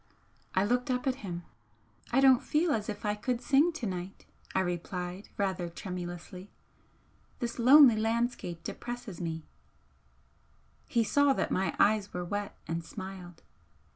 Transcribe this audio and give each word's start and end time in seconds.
I 0.55 0.65
looked 0.65 0.89
up 0.89 1.05
at 1.05 1.17
him. 1.21 1.43
"I 2.11 2.21
don't 2.21 2.41
feel 2.41 2.71
as 2.71 2.89
if 2.89 3.05
I 3.05 3.13
could 3.13 3.39
sing 3.39 3.71
to 3.73 3.85
night," 3.85 4.25
I 4.55 4.61
replied, 4.61 5.29
rather 5.37 5.69
tremulously 5.69 6.49
"This 7.37 7.59
lonely 7.59 7.97
landscape 7.97 8.63
depresses 8.63 9.21
me" 9.21 9.45
He 10.87 11.03
saw 11.03 11.33
that 11.33 11.51
my 11.51 11.75
eyes 11.77 12.15
were 12.15 12.25
wet, 12.25 12.57
and 12.67 12.83
smiled. 12.83 13.43